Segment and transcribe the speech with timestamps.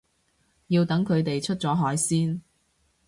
[0.69, 2.41] 要等佢哋出咗海先